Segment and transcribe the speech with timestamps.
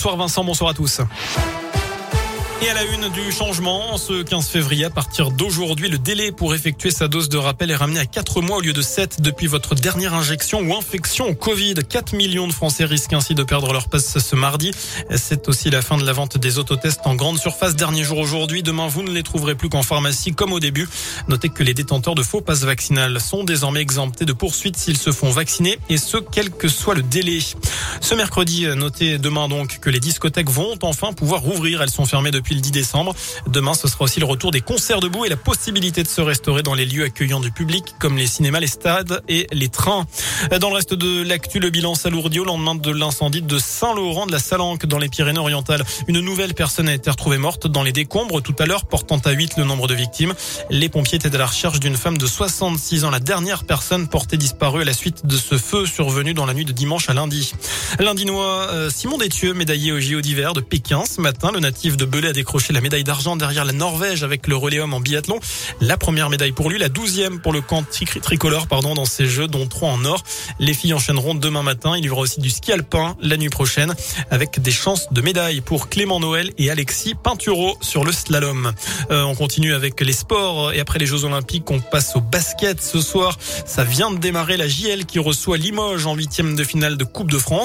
[0.00, 1.00] Bonsoir Vincent, bonsoir à tous.
[2.60, 6.54] Et à la une du changement, ce 15 février, à partir d'aujourd'hui, le délai pour
[6.54, 9.46] effectuer sa dose de rappel est ramené à 4 mois au lieu de 7 depuis
[9.46, 11.74] votre dernière injection ou infection au Covid.
[11.74, 14.72] 4 millions de Français risquent ainsi de perdre leur passe ce mardi.
[15.16, 17.76] C'est aussi la fin de la vente des autotests en grande surface.
[17.76, 18.64] Dernier jour aujourd'hui.
[18.64, 20.88] Demain, vous ne les trouverez plus qu'en pharmacie comme au début.
[21.28, 25.10] Notez que les détenteurs de faux passes vaccinales sont désormais exemptés de poursuites s'ils se
[25.12, 27.38] font vacciner et ce, quel que soit le délai.
[28.00, 31.82] Ce mercredi, notez demain donc que les discothèques vont enfin pouvoir rouvrir.
[31.82, 33.14] Elles sont fermées depuis le 10 décembre.
[33.46, 36.62] Demain, ce sera aussi le retour des concerts debout et la possibilité de se restaurer
[36.62, 40.06] dans les lieux accueillants du public comme les cinémas, les stades et les trains.
[40.60, 44.32] Dans le reste de l'actu, le bilan s'alourdit au lendemain de l'incendie de Saint-Laurent de
[44.32, 45.84] la Salanque dans les Pyrénées-Orientales.
[46.06, 49.30] Une nouvelle personne a été retrouvée morte dans les décombres tout à l'heure, portant à
[49.30, 50.34] 8 le nombre de victimes.
[50.70, 54.36] Les pompiers étaient à la recherche d'une femme de 66 ans, la dernière personne portée
[54.36, 57.52] disparue à la suite de ce feu survenu dans la nuit de dimanche à lundi.
[57.98, 62.04] L'Indinois euh, Simon Détieux, médaillé au JO d'hiver de Pékin ce matin, le natif de
[62.04, 65.40] Belay a décroché la médaille d'argent derrière la Norvège avec le relais en biathlon.
[65.80, 67.84] La première médaille pour lui, la douzième pour le camp
[68.22, 70.22] tricolore pardon, dans ces Jeux, dont trois en or.
[70.58, 71.96] Les filles enchaîneront demain matin.
[71.96, 73.94] Il y aura aussi du ski alpin la nuit prochaine
[74.30, 78.72] avec des chances de médaille pour Clément Noël et Alexis Pinturo sur le slalom.
[79.10, 82.82] Euh, on continue avec les sports et après les Jeux Olympiques, on passe au basket
[82.82, 83.38] ce soir.
[83.66, 87.30] Ça vient de démarrer la JL qui reçoit Limoges en huitième de finale de Coupe
[87.30, 87.57] de France.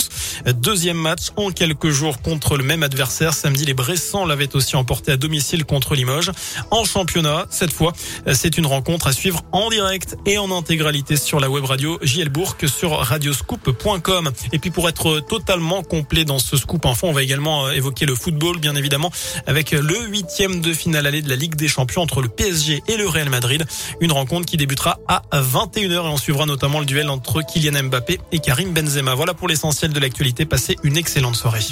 [0.56, 3.34] Deuxième match en quelques jours contre le même adversaire.
[3.34, 6.32] Samedi, les Bressans l'avaient aussi emporté à domicile contre Limoges.
[6.72, 7.94] En championnat, cette fois,
[8.34, 12.30] c'est une rencontre à suivre en direct et en intégralité sur la web radio JL
[12.30, 14.32] Bourg sur radioscoop.com.
[14.52, 18.16] Et puis pour être totalement complet dans ce scoop info, on va également évoquer le
[18.16, 19.12] football, bien évidemment,
[19.48, 22.98] avec le huitième de finale aller de la Ligue des Champions entre le PSG et
[22.98, 23.66] le Real Madrid.
[24.00, 28.20] Une rencontre qui débutera à 21h et on suivra notamment le duel entre Kylian Mbappé
[28.32, 29.16] et Karim Benzema.
[29.16, 29.48] Voilà pour
[29.92, 30.46] de l'actualité.
[30.46, 31.66] Passez une excellente soirée.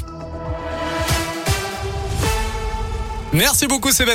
[3.33, 4.11] Merci beaucoup Sébastien.